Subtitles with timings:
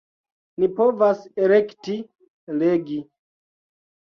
[0.63, 1.99] Ni povas elekti
[2.63, 2.99] legi.